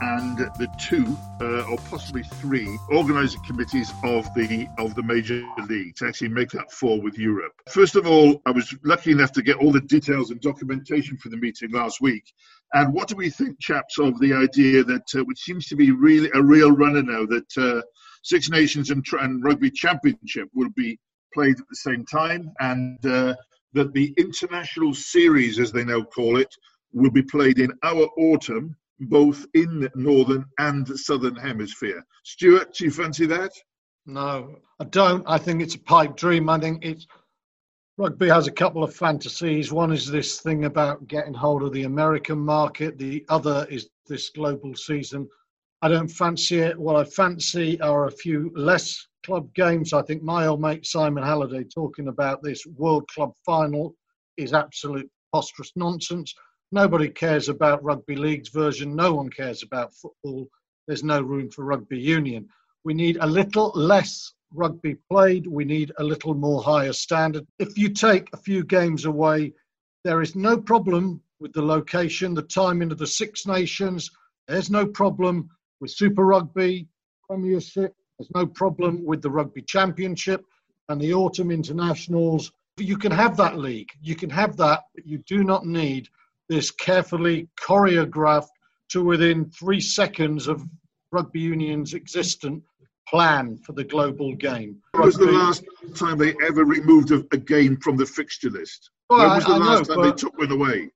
[0.01, 1.05] and the two
[1.41, 6.49] uh, or possibly three organizing committees of the of the major league to actually make
[6.49, 7.53] that four with Europe.
[7.69, 11.29] First of all, I was lucky enough to get all the details and documentation for
[11.29, 12.33] the meeting last week.
[12.73, 15.91] And what do we think, chaps, of the idea that uh, which seems to be
[15.91, 17.81] really a real runner now that uh,
[18.25, 20.99] Six Nations and, and Rugby Championship will be
[21.31, 23.35] played at the same time and uh,
[23.73, 26.51] that the international series, as they now call it,
[26.91, 32.03] will be played in our autumn, both in northern and southern hemisphere.
[32.23, 33.51] Stuart, do you fancy that?
[34.07, 35.23] No, I don't.
[35.27, 36.49] I think it's a pipe dream.
[36.49, 37.05] I think it's
[37.97, 39.71] rugby has a couple of fantasies.
[39.71, 42.97] One is this thing about getting hold of the American market.
[42.97, 45.29] The other is this global season.
[45.85, 46.79] I don't fancy it.
[46.79, 49.93] What I fancy are a few less club games.
[49.93, 53.93] I think my old mate Simon Halliday talking about this World Club final
[54.35, 56.33] is absolute preposterous nonsense.
[56.71, 58.95] Nobody cares about rugby league's version.
[58.95, 60.49] No one cares about football.
[60.87, 62.49] There's no room for rugby union.
[62.83, 65.45] We need a little less rugby played.
[65.45, 67.45] We need a little more higher standard.
[67.59, 69.53] If you take a few games away,
[70.03, 74.09] there is no problem with the location, the timing of the Six Nations.
[74.47, 76.87] There's no problem with Super Rugby,
[77.27, 80.43] Premiership, there's no problem with the Rugby Championship
[80.89, 82.51] and the Autumn Internationals.
[82.77, 83.89] You can have that league.
[84.01, 86.07] You can have that, but you do not need
[86.49, 88.49] this carefully choreographed
[88.89, 90.63] to within three seconds of
[91.11, 92.61] rugby union's existent
[93.07, 94.77] plan for the global game.
[94.91, 95.63] When was the last
[95.95, 98.91] time they ever removed a, game from the fixture list?
[99.09, 100.91] Well, when was the I- I last know, time they took one away?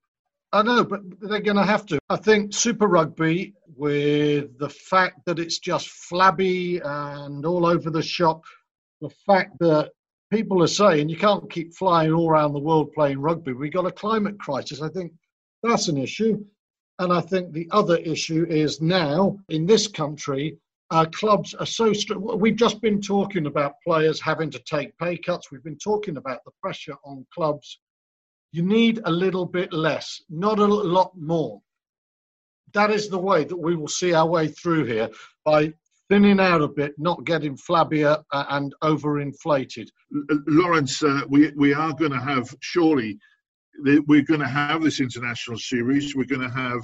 [0.52, 2.00] I know, but they're going to have to.
[2.10, 8.02] I think Super Rugby, with the fact that it's just flabby and all over the
[8.02, 8.44] shop,
[9.00, 9.92] the fact that
[10.32, 13.54] people are saying you can't keep flying all around the world playing rugby.
[13.54, 14.82] We've got a climate crisis.
[14.82, 15.14] I think
[15.62, 16.44] that's an issue.
[16.98, 20.58] And I think the other issue is now in this country,
[20.92, 22.22] our clubs are so strict.
[22.22, 25.52] We've just been talking about players having to take pay cuts.
[25.52, 27.80] We've been talking about the pressure on clubs
[28.52, 31.62] you need a little bit less, not a lot more.
[32.74, 35.10] That is the way that we will see our way through here
[35.46, 35.74] by
[36.10, 39.88] thinning out a bit, not getting flabbier uh, and overinflated.
[40.48, 43.18] Lawrence, uh, we we are going to have surely
[44.08, 46.16] we're going to have this international series.
[46.16, 46.82] We're going to have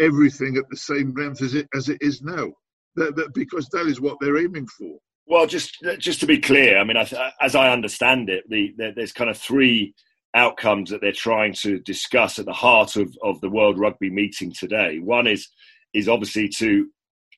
[0.00, 2.52] everything at the same length as it as it is now,
[2.96, 4.98] that, that, because that is what they're aiming for.
[5.26, 8.92] Well, just just to be clear, I mean, I as I understand it, the, there,
[8.94, 9.94] there's kind of three
[10.34, 14.52] outcomes that they're trying to discuss at the heart of, of the World Rugby meeting
[14.52, 14.98] today.
[14.98, 15.48] One is
[15.92, 16.88] is obviously to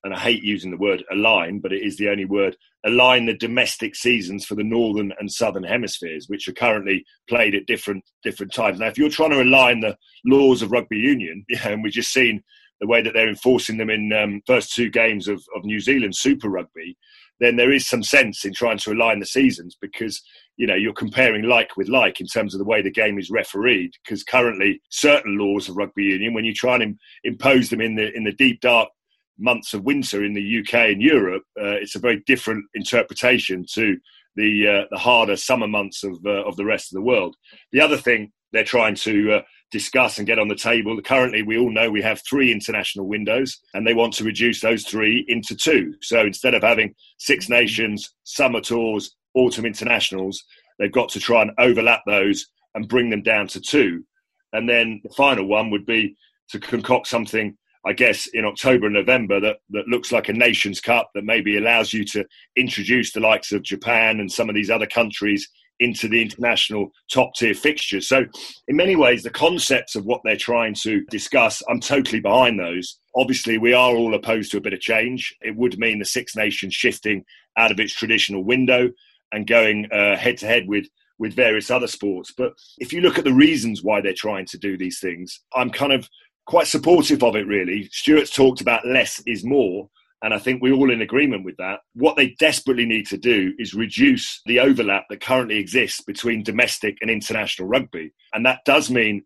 [0.06, 3.34] and I hate using the word align, but it is the only word, align the
[3.34, 8.54] domestic seasons for the northern and southern hemispheres, which are currently played at different different
[8.54, 8.78] times.
[8.78, 12.12] Now, if you're trying to align the laws of rugby union, yeah, and we've just
[12.12, 12.42] seen
[12.80, 16.14] the way that they're enforcing them in um, first two games of, of New Zealand
[16.14, 16.96] Super Rugby,
[17.40, 20.22] then there is some sense in trying to align the seasons because
[20.56, 23.30] you know you're comparing like with like in terms of the way the game is
[23.30, 27.80] refereed because currently certain laws of rugby union when you try and Im- impose them
[27.80, 28.88] in the in the deep dark
[29.38, 33.96] months of winter in the UK and Europe uh, it's a very different interpretation to
[34.36, 37.34] the uh, the harder summer months of uh, of the rest of the world.
[37.72, 41.00] The other thing they're trying to uh, discuss and get on the table.
[41.02, 44.84] Currently, we all know we have three international windows, and they want to reduce those
[44.84, 45.94] three into two.
[46.02, 50.42] So instead of having Six Nations, summer tours, autumn internationals,
[50.78, 54.04] they've got to try and overlap those and bring them down to two.
[54.52, 56.16] And then the final one would be
[56.50, 60.80] to concoct something, I guess, in October and November that, that looks like a Nations
[60.80, 62.24] Cup that maybe allows you to
[62.56, 65.48] introduce the likes of Japan and some of these other countries
[65.80, 68.08] into the international top tier fixtures.
[68.08, 68.24] So,
[68.68, 72.98] in many ways, the concepts of what they're trying to discuss, I'm totally behind those.
[73.14, 75.34] Obviously, we are all opposed to a bit of change.
[75.40, 77.24] It would mean the Six Nations shifting
[77.56, 78.90] out of its traditional window
[79.32, 80.86] and going head to head with
[81.18, 82.32] with various other sports.
[82.36, 85.70] But if you look at the reasons why they're trying to do these things, I'm
[85.70, 86.08] kind of
[86.46, 87.88] quite supportive of it, really.
[87.92, 89.88] Stuart's talked about less is more.
[90.22, 91.80] And I think we're all in agreement with that.
[91.94, 96.96] What they desperately need to do is reduce the overlap that currently exists between domestic
[97.00, 98.12] and international rugby.
[98.32, 99.24] And that does mean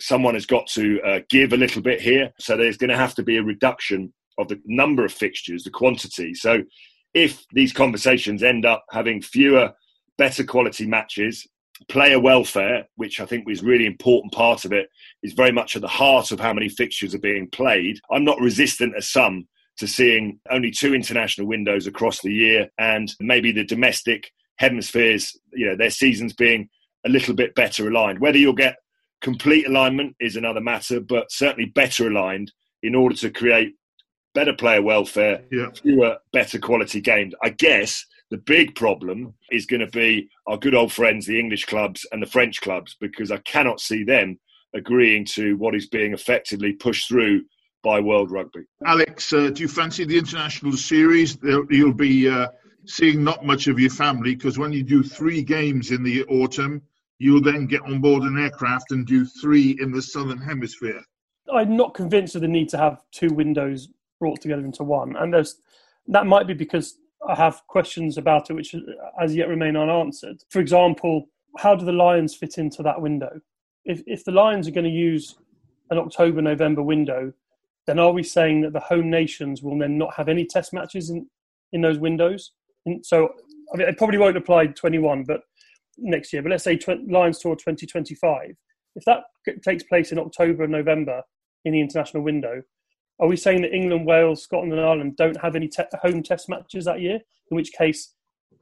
[0.00, 2.32] someone has got to uh, give a little bit here.
[2.38, 5.70] So there's going to have to be a reduction of the number of fixtures, the
[5.70, 6.34] quantity.
[6.34, 6.62] So
[7.12, 9.72] if these conversations end up having fewer,
[10.18, 11.46] better quality matches,
[11.88, 14.88] player welfare, which I think was really important part of it,
[15.22, 18.00] is very much at the heart of how many fixtures are being played.
[18.10, 19.46] I'm not resistant as some
[19.78, 25.66] to seeing only two international windows across the year and maybe the domestic hemispheres, you
[25.66, 26.68] know, their seasons being
[27.04, 28.20] a little bit better aligned.
[28.20, 28.76] Whether you'll get
[29.20, 33.74] complete alignment is another matter, but certainly better aligned in order to create
[34.34, 35.70] better player welfare, yeah.
[35.80, 37.34] fewer better quality games.
[37.42, 41.64] I guess the big problem is going to be our good old friends, the English
[41.66, 44.38] clubs and the French clubs, because I cannot see them
[44.74, 47.42] agreeing to what is being effectively pushed through
[47.84, 48.64] by World Rugby.
[48.84, 51.38] Alex, uh, do you fancy the international series?
[51.42, 52.48] You'll be uh,
[52.86, 56.82] seeing not much of your family because when you do three games in the autumn,
[57.18, 61.00] you'll then get on board an aircraft and do three in the southern hemisphere.
[61.52, 65.32] I'm not convinced of the need to have two windows brought together into one, and
[65.32, 65.56] there's
[66.08, 66.96] that might be because
[67.28, 68.74] I have questions about it which
[69.20, 70.42] as yet remain unanswered.
[70.48, 71.26] For example,
[71.58, 73.40] how do the Lions fit into that window?
[73.84, 75.36] If if the Lions are going to use
[75.90, 77.32] an October November window
[77.86, 81.10] then are we saying that the home nations will then not have any test matches
[81.10, 81.26] in,
[81.72, 82.52] in those windows?
[82.86, 83.30] And so
[83.72, 85.40] I mean, it probably won't apply 21, but
[85.98, 86.42] next year.
[86.42, 88.54] But let's say tw- Lions Tour 2025.
[88.96, 89.24] If that
[89.62, 91.22] takes place in October and November
[91.64, 92.62] in the international window,
[93.20, 96.48] are we saying that England, Wales, Scotland, and Ireland don't have any te- home test
[96.48, 97.20] matches that year?
[97.50, 98.12] In which case,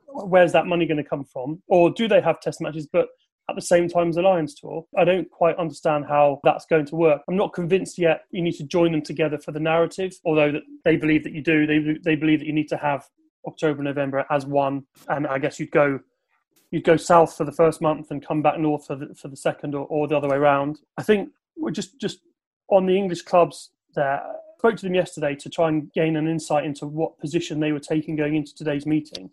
[0.07, 1.63] where's that money going to come from?
[1.69, 3.09] Or do they have test matches, but
[3.53, 4.85] at the same time as the Lions tour.
[4.97, 7.23] I don't quite understand how that's going to work.
[7.29, 10.63] I'm not convinced yet you need to join them together for the narrative, although that
[10.85, 11.67] they believe that you do.
[11.67, 13.07] They, they believe that you need to have
[13.47, 14.85] October, November as one.
[15.09, 16.01] And I guess you'd go
[16.71, 19.37] you'd go south for the first month and come back north for the, for the
[19.37, 20.81] second or, or the other way around.
[20.97, 22.21] I think we're just, just
[22.69, 24.23] on the English clubs there.
[24.23, 27.73] I spoke to them yesterday to try and gain an insight into what position they
[27.73, 29.31] were taking going into today's meeting.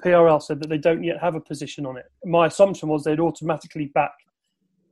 [0.00, 2.06] PRL said that they don't yet have a position on it.
[2.24, 4.12] My assumption was they'd automatically back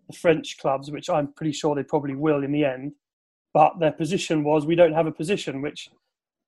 [0.08, 2.92] the French clubs, which I'm pretty sure they probably will in the end.
[3.54, 5.90] But their position was we don't have a position, which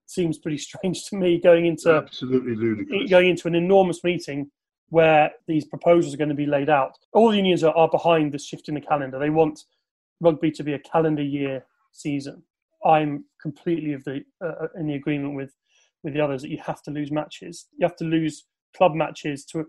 [0.06, 3.10] seems pretty strange to me going into absolutely ludicrous.
[3.10, 4.50] going into an enormous meeting
[4.88, 6.98] where these proposals are going to be laid out.
[7.12, 9.20] All the unions are, are behind this shift in the calendar.
[9.20, 9.64] They want
[10.20, 12.42] rugby to be a calendar year season.
[12.84, 15.54] I'm completely of the uh, in the agreement with
[16.02, 17.66] with the others that you have to lose matches.
[17.76, 18.44] You have to lose
[18.76, 19.66] club matches to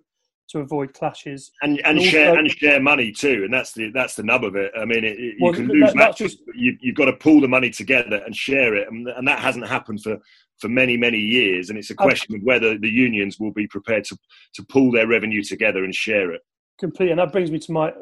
[0.50, 3.44] to avoid clashes and and, and also, share and share money too.
[3.46, 4.72] And that's the that's the nub of it.
[4.78, 7.42] I mean, it, you well, can lose that, matches, just, you, you've got to pull
[7.42, 10.18] the money together and share it, and, and that hasn't happened for
[10.60, 11.70] for many many years.
[11.70, 14.18] And it's a question of whether the unions will be prepared to
[14.56, 16.42] to pull their revenue together and share it.
[16.80, 17.94] Completely, and that brings me to my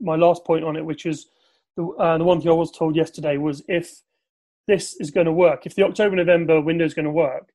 [0.00, 1.26] my last point on it, which is
[1.76, 4.00] the uh, the one thing I was told yesterday was if
[4.66, 7.50] this is going to work, if the October November window is going to work,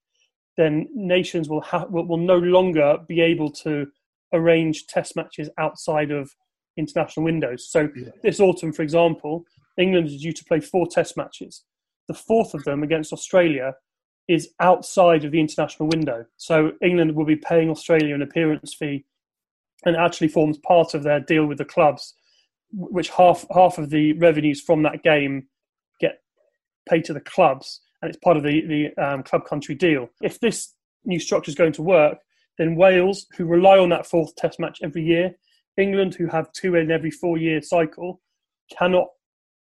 [0.58, 3.88] then nations will, ha- will, will no longer be able to
[4.34, 6.36] arrange test matches outside of
[6.78, 7.70] international windows.
[7.70, 8.10] So yeah.
[8.24, 9.46] this autumn, for example,
[9.78, 11.64] England is due to play four test matches.
[12.08, 13.76] The fourth of them against Australia
[14.28, 16.26] is outside of the international window.
[16.38, 19.06] So England will be paying Australia an appearance fee
[19.86, 22.16] and actually forms part of their deal with the clubs,
[22.72, 25.48] which half half of the revenues from that game
[26.00, 26.22] get
[26.90, 30.10] paid to the clubs, and it's part of the the um, club country deal.
[30.22, 30.74] If this
[31.06, 32.20] new structure is going to work,
[32.58, 35.36] then Wales, who rely on that fourth Test match every year,
[35.78, 38.22] England, who have two in every four year cycle,
[38.78, 39.08] cannot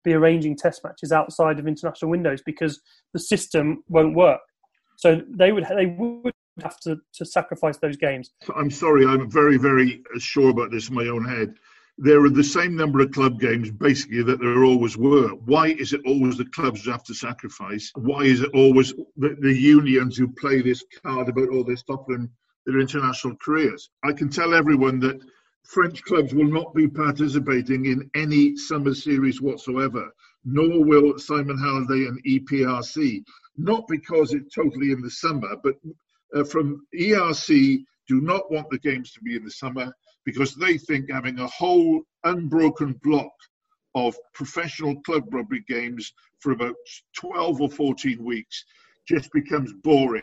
[0.04, 2.80] be arranging test matches outside of international windows because
[3.12, 4.40] the system won't work.
[4.98, 8.30] So they would they would have to, to sacrifice those games.
[8.54, 11.54] I'm sorry, I'm very very sure about this in my own head.
[11.98, 15.30] There are the same number of club games basically that there always were.
[15.30, 17.90] Why is it always the clubs who have to sacrifice?
[17.94, 21.76] Why is it always the, the unions who play this card about all oh, they're
[21.76, 22.28] stopping
[22.66, 23.88] their international careers?
[24.04, 25.22] I can tell everyone that
[25.64, 30.12] French clubs will not be participating in any summer series whatsoever,
[30.44, 33.24] nor will Simon Halliday and EPCR.
[33.56, 35.76] Not because it's totally in the summer, but
[36.34, 39.92] uh, from ERC do not want the games to be in the summer
[40.26, 43.32] because they think having a whole unbroken block
[43.94, 46.74] of professional club rugby games for about
[47.16, 48.64] 12 or 14 weeks
[49.08, 50.22] just becomes boring.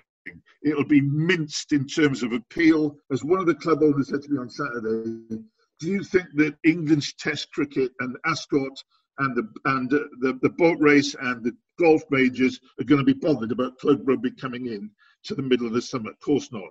[0.63, 2.95] It'll be minced in terms of appeal.
[3.11, 5.43] As one of the club owners said to me on Saturday,
[5.79, 8.83] do you think that England's Test cricket and Ascot
[9.19, 13.19] and the and the, the boat race and the golf majors are going to be
[13.19, 14.89] bothered about club rugby coming in
[15.23, 16.11] to the middle of the summer?
[16.11, 16.69] Of course not.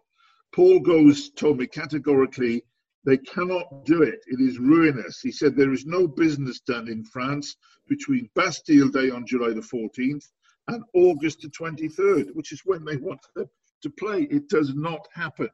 [0.54, 2.62] Paul Goze told me categorically
[3.04, 4.20] they cannot do it.
[4.26, 5.20] It is ruinous.
[5.20, 7.56] He said there is no business done in France
[7.88, 10.24] between Bastille Day on July the 14th
[10.68, 13.48] and August the 23rd, which is when they want to,
[13.82, 14.22] to play.
[14.30, 15.50] It does not happen.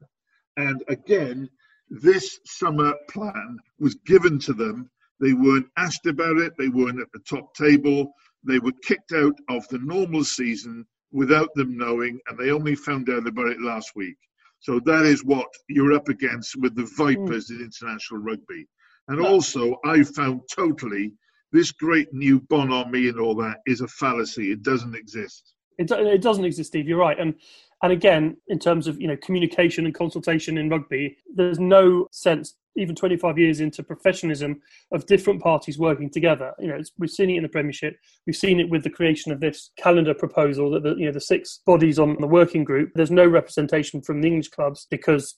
[0.57, 1.49] And again,
[1.89, 4.91] this summer plan was given to them.
[5.21, 8.13] They weren't asked about it, they weren't at the top table.
[8.45, 13.09] They were kicked out of the normal season without them knowing, and they only found
[13.09, 14.17] out about it last week.
[14.61, 17.57] So that is what you're up against with the Vipers mm.
[17.57, 18.67] in international rugby.
[19.09, 21.13] And also, I found totally
[21.53, 24.53] this great new bonhomie and all that is a fallacy.
[24.53, 25.55] It doesn't exist.
[25.79, 26.89] It, it doesn't exist, Steve.
[26.89, 27.19] You're right.
[27.19, 27.35] And
[27.83, 32.55] and again, in terms of you know communication and consultation in rugby, there's no sense
[32.77, 34.61] even 25 years into professionalism
[34.93, 36.53] of different parties working together.
[36.61, 37.97] You know, we've seen it in the Premiership.
[38.27, 41.21] We've seen it with the creation of this calendar proposal that the, you know the
[41.21, 42.93] six bodies on the working group.
[42.95, 45.37] There's no representation from the English clubs because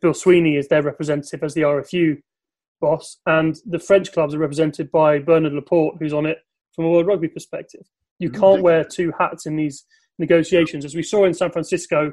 [0.00, 2.18] Bill Sweeney is their representative as the RFU
[2.80, 6.38] boss, and the French clubs are represented by Bernard Laporte, who's on it
[6.74, 7.86] from a World Rugby perspective.
[8.18, 9.84] You can't wear two hats in these
[10.18, 12.12] negotiations, as we saw in San Francisco,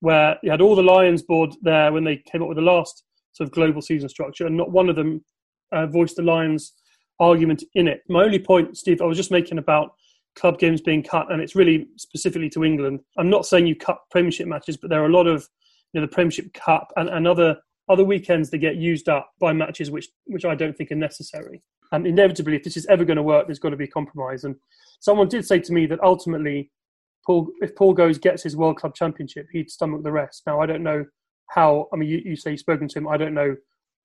[0.00, 3.04] where you had all the Lions board there when they came up with the last
[3.32, 5.24] sort of global season structure, and not one of them
[5.72, 6.72] uh, voiced the Lions
[7.20, 8.02] argument in it.
[8.08, 9.94] My only point, Steve, I was just making about
[10.36, 13.00] club games being cut, and it's really specifically to England.
[13.16, 15.48] I'm not saying you cut Premiership matches, but there are a lot of
[15.92, 17.56] you know the Premiership Cup and, and other
[17.88, 21.62] other weekends that get used up by matches which which I don't think are necessary.
[21.92, 24.44] And inevitably, if this is ever going to work, there's got to be a compromise.
[24.44, 24.56] And
[25.00, 26.70] someone did say to me that ultimately,
[27.26, 30.42] Paul, if Paul Goze gets his World Club Championship, he'd stomach the rest.
[30.46, 31.04] Now I don't know
[31.50, 31.88] how.
[31.92, 33.08] I mean, you, you say you've spoken to him.
[33.08, 33.56] I don't know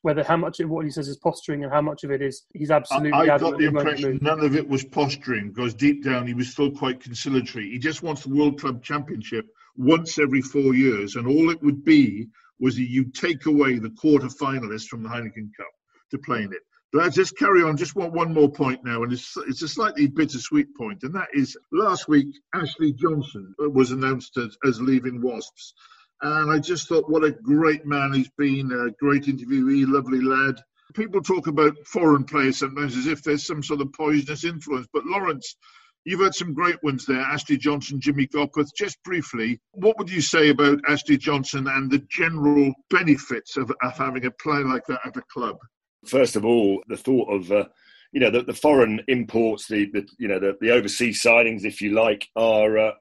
[0.02, 2.44] whether how much of what he says is posturing and how much of it is
[2.54, 3.12] he's absolutely.
[3.12, 6.50] I, I got the impression none of it was posturing because deep down he was
[6.50, 7.70] still quite conciliatory.
[7.70, 9.46] He just wants the World Club Championship
[9.78, 12.28] once every four years, and all it would be
[12.60, 15.72] was that you take away the quarter finalists from the Heineken Cup
[16.12, 16.62] to play in it.
[17.00, 17.78] I just carry on.
[17.78, 21.30] Just want one more point now, and it's it's a slightly bittersweet point, and that
[21.34, 25.74] is last week Ashley Johnson uh, was announced as, as leaving Wasps,
[26.22, 30.62] and I just thought, what a great man he's been, a great interviewee, lovely lad.
[30.94, 34.88] People talk about foreign players sometimes as if there's some sort of poisonous influence.
[34.94, 35.56] But Lawrence,
[36.04, 38.70] you've had some great ones there Ashley Johnson, Jimmy Gopperth.
[38.78, 43.98] Just briefly, what would you say about Ashley Johnson and the general benefits of, of
[43.98, 45.58] having a player like that at a club?
[46.06, 47.52] First of all, the thought of.
[47.52, 47.66] Uh
[48.14, 51.80] you know the, the foreign imports, the, the you know the, the overseas signings, if
[51.82, 52.92] you like, are uh,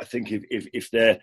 [0.00, 1.18] I think if, if, if they're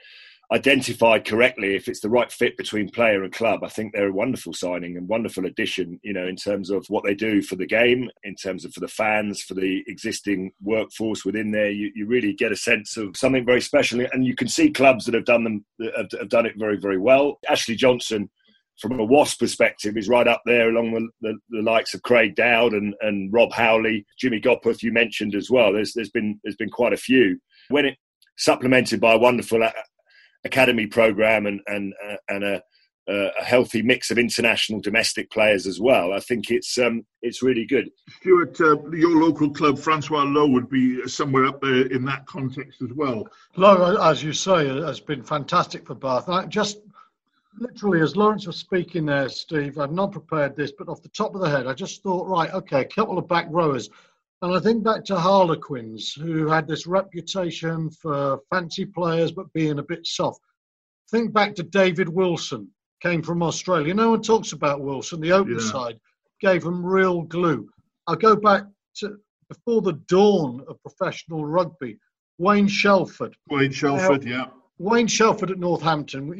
[0.51, 4.13] identified correctly, if it's the right fit between player and club, I think they're a
[4.13, 7.65] wonderful signing and wonderful addition, you know, in terms of what they do for the
[7.65, 11.71] game, in terms of for the fans, for the existing workforce within there.
[11.71, 14.05] You, you really get a sense of something very special.
[14.13, 15.65] And you can see clubs that have done them,
[15.97, 17.39] have, have done it very, very well.
[17.49, 18.29] Ashley Johnson,
[18.79, 22.35] from a Wasp perspective, is right up there along the, the, the, likes of Craig
[22.35, 25.73] Dowd and, and Rob Howley, Jimmy Gopperth, you mentioned as well.
[25.73, 27.39] There's, there's been there's been quite a few.
[27.69, 27.97] When it
[28.37, 29.67] supplemented by a wonderful
[30.43, 32.61] academy program and and uh, and a
[33.07, 36.13] uh, a healthy mix of international, domestic players as well.
[36.13, 37.89] I think it's um, it's really good.
[38.21, 42.81] Stuart, uh, your local club, Francois Louw, would be somewhere up there in that context
[42.81, 43.27] as well.
[43.57, 46.27] Louw, as you say, has been fantastic for Bath.
[46.27, 46.79] And just
[47.59, 51.35] literally, as Lawrence was speaking there, Steve, I've not prepared this, but off the top
[51.35, 53.89] of the head, I just thought, right, okay, a couple of back rowers.
[54.41, 59.79] And I think back to Harlequins, who had this reputation for fancy players but being
[59.79, 60.41] a bit soft.
[61.09, 62.69] Think back to David Wilson,
[63.01, 63.93] came from Australia.
[63.93, 65.21] No one talks about Wilson.
[65.21, 65.71] The open yeah.
[65.71, 65.99] side
[66.41, 67.69] gave him real glue.
[68.07, 68.63] I go back
[68.97, 69.17] to
[69.49, 71.97] before the dawn of professional rugby.
[72.37, 73.35] Wayne Shelford.
[73.49, 74.47] Wayne Shelford, yeah.
[74.77, 76.33] Wayne Shelford at Northampton.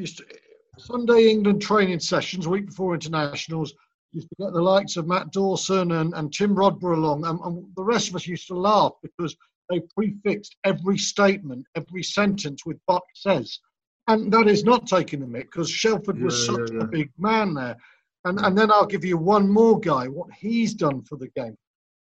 [0.76, 3.74] We used to, Sunday England training sessions, week before internationals.
[4.12, 7.66] Used to get the likes of Matt Dawson and, and Tim Rodber along, and, and
[7.76, 9.36] the rest of us used to laugh because
[9.70, 13.60] they prefixed every statement, every sentence with "Buck says."
[14.08, 16.84] and that is not taking the mick because Shelford was yeah, such yeah, yeah.
[16.84, 17.78] a big man there.
[18.26, 20.08] And and then I'll give you one more guy.
[20.08, 21.56] What he's done for the game.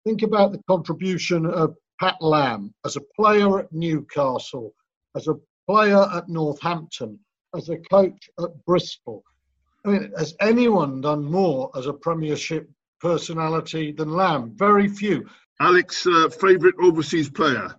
[0.04, 4.72] Think about the contribution of Pat Lam as a player at Newcastle,
[5.16, 5.34] as a
[5.68, 7.18] player at Northampton,
[7.54, 9.24] as a coach at Bristol.
[9.84, 14.52] I mean, has anyone done more as a Premiership personality than Lam?
[14.56, 15.28] Very few.
[15.60, 17.74] Alex, uh, favourite overseas player?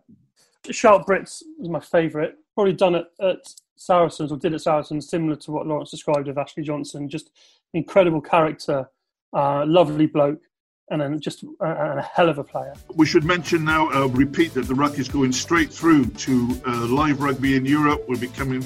[0.72, 2.34] Schalk Brits is my favourite.
[2.56, 3.40] Probably done it at
[3.76, 7.10] Saracens or did at Saracens, similar to what Lawrence described of Ashley Johnson.
[7.10, 7.32] Just
[7.74, 8.90] incredible character,
[9.34, 10.42] uh, lovely bloke,
[10.90, 12.74] and then just a, a, hell of a player.
[12.96, 16.86] We should mention now, uh, repeat that the Ruck is going straight through to uh,
[16.86, 18.06] live rugby in Europe.
[18.08, 18.64] We'll be coming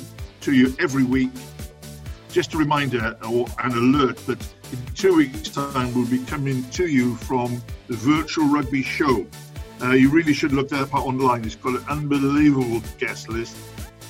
[0.48, 1.30] to you every week.
[2.32, 4.41] Just a reminder or an alert that
[4.72, 9.28] in two weeks' time we'll be coming to you from the virtual rugby show.
[9.82, 11.43] Uh, you really should look that up online.
[11.43, 13.58] It's got an unbelievable guest list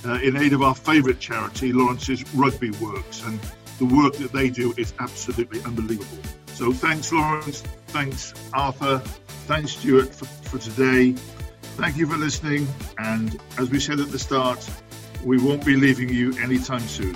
[0.05, 3.23] uh, in aid of our favourite charity, Lawrence's Rugby Works.
[3.23, 3.39] And
[3.79, 6.21] the work that they do is absolutely unbelievable.
[6.53, 7.61] So thanks, Lawrence.
[7.87, 8.99] Thanks, Arthur.
[9.47, 11.13] Thanks, Stuart, for, for today.
[11.77, 12.67] Thank you for listening.
[12.99, 14.69] And as we said at the start,
[15.23, 17.15] we won't be leaving you anytime soon.